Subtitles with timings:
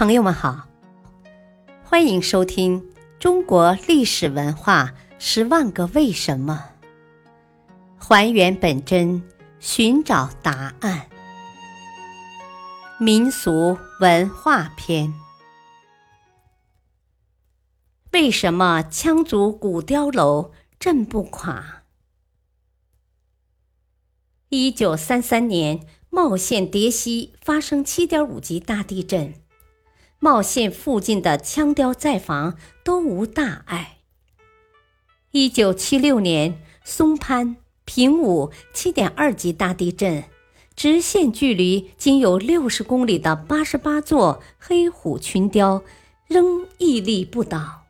[0.00, 0.66] 朋友们好，
[1.84, 2.80] 欢迎收听
[3.18, 6.70] 《中国历史文化十万个为什么》，
[8.02, 9.22] 还原本真，
[9.58, 11.06] 寻找答案。
[12.98, 15.12] 民俗文化篇：
[18.12, 21.82] 为什么羌族古碉楼震不垮？
[24.48, 29.34] 一九三三年，茂县叠溪发生七点五级大地震。
[30.22, 33.96] 茂县附近的羌雕寨房都无大碍。
[35.30, 37.56] 一九七六年，松潘、
[37.86, 40.24] 平武七点二级大地震，
[40.76, 45.82] 直线距离仅有六十公里的八十八座黑虎群雕
[46.26, 47.86] 仍屹立不倒。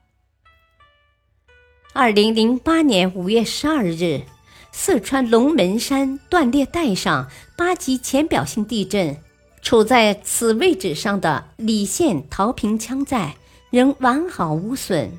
[1.93, 4.23] 二零零八年五月十二日，
[4.71, 9.21] 四川龙门山断裂带上八级浅表性地震。
[9.63, 13.37] 处在此位置上的李县桃坪羌寨
[13.71, 15.19] 仍完好无损。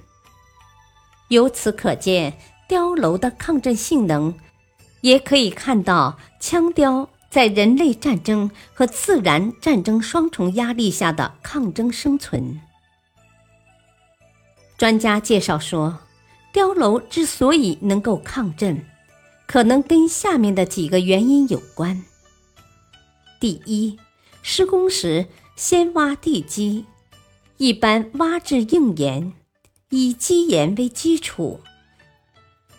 [1.29, 4.33] 由此可见，碉楼的抗震性能，
[5.01, 12.59] 也可以看到羌雕在人类战争和自然战争双重压力下的抗争生存。
[14.77, 15.99] 专家介绍说，
[16.51, 18.85] 碉楼之所以能够抗震，
[19.45, 22.03] 可能跟下面的几个原因有关。
[23.39, 23.97] 第一。
[24.41, 26.85] 施工时先挖地基，
[27.57, 29.33] 一般挖至硬岩，
[29.89, 31.61] 以基岩为基础。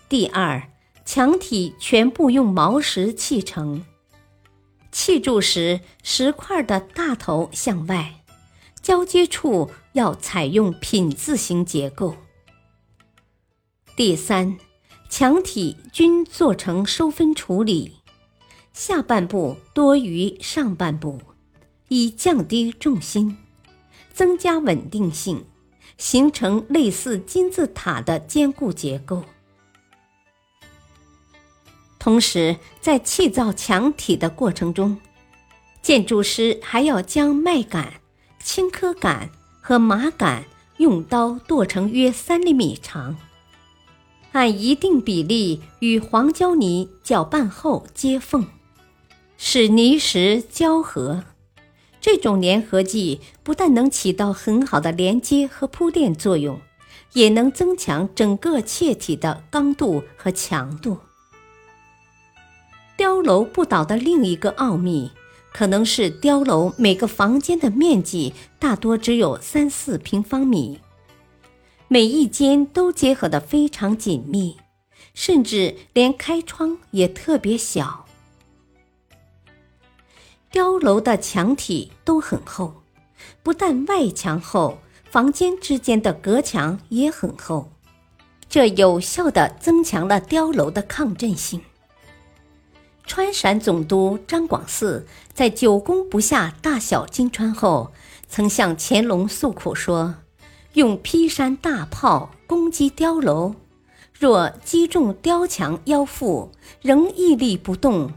[0.09, 0.69] 第二，
[1.05, 3.85] 墙体全部用毛石砌成，
[4.91, 8.23] 砌筑时石块的大头向外，
[8.83, 12.17] 交接处要采用品字形结构。
[13.97, 14.59] 第三，
[15.09, 17.99] 墙体均做成收分处理，
[18.73, 21.21] 下半部多于上半部。
[21.95, 23.37] 以降低重心，
[24.15, 25.45] 增加稳定性，
[25.99, 29.23] 形成类似金字塔的坚固结构。
[31.99, 34.97] 同时，在砌造墙体的过程中，
[35.83, 38.01] 建筑师还要将麦秆、
[38.43, 39.29] 青稞秆
[39.61, 40.45] 和麻秆
[40.79, 43.19] 用刀剁成约三厘米长，
[44.33, 48.47] 按一定比例与黄胶泥搅拌后接缝，
[49.37, 51.25] 使泥石交合。
[52.03, 56.61] 这种粘合剂不但能起到很好的连接和铺垫作用，
[57.13, 60.99] 也能增强整个砌体的刚度和强度。
[62.99, 65.13] 碉楼不倒的另一个奥秘，
[65.53, 70.81] 可能是碉楼每个房间的面积大多只有三四平方米，
[71.87, 74.57] 每一间都结合得非常紧密，
[75.15, 78.07] 甚至连开窗也特别小。
[80.53, 82.83] 碉楼的墙体都很厚，
[83.43, 84.79] 不但外墙厚，
[85.11, 87.73] 房间之间的隔墙也很厚，
[88.51, 91.63] 这有效地增强了碉楼的抗震性。
[93.07, 97.91] 川陕总督张广嗣在久攻不下大小金川后，
[98.29, 100.17] 曾向乾隆诉苦说
[100.75, 103.55] ：“用劈山大炮攻击碉楼，
[104.13, 106.53] 若击中碉墙腰腹，
[106.83, 108.13] 仍屹立不动。”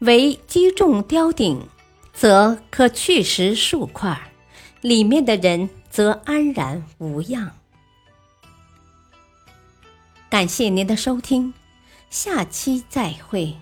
[0.00, 1.66] 为击中雕顶，
[2.12, 4.32] 则可去石数块，
[4.80, 7.52] 里面的人则安然无恙。
[10.30, 11.52] 感谢您的收听，
[12.08, 13.56] 下期再会。